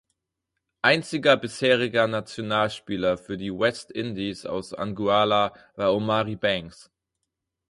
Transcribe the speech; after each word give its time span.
Einziger 0.81 1.37
bisheriger 1.37 2.07
Nationalspieler 2.07 3.19
für 3.19 3.37
die 3.37 3.51
West 3.53 3.91
Indies 3.91 4.47
aus 4.47 4.73
Anguilla 4.73 5.53
war 5.75 5.93
Omari 5.93 6.35
Banks. 6.37 6.89